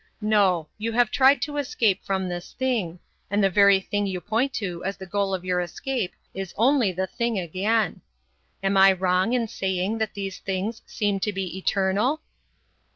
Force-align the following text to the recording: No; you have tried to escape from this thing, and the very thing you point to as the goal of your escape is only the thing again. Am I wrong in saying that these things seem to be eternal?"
No; 0.19 0.67
you 0.79 0.93
have 0.93 1.11
tried 1.11 1.43
to 1.43 1.57
escape 1.57 2.03
from 2.03 2.27
this 2.27 2.53
thing, 2.53 2.97
and 3.29 3.43
the 3.43 3.51
very 3.51 3.79
thing 3.79 4.07
you 4.07 4.19
point 4.19 4.51
to 4.53 4.83
as 4.83 4.97
the 4.97 5.05
goal 5.05 5.31
of 5.31 5.45
your 5.45 5.61
escape 5.61 6.15
is 6.33 6.55
only 6.57 6.91
the 6.91 7.05
thing 7.05 7.37
again. 7.37 8.01
Am 8.63 8.77
I 8.77 8.93
wrong 8.93 9.33
in 9.33 9.47
saying 9.47 9.99
that 9.99 10.15
these 10.15 10.39
things 10.39 10.81
seem 10.87 11.19
to 11.19 11.31
be 11.31 11.55
eternal?" 11.55 12.19